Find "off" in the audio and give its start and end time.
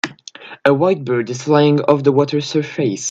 1.81-2.01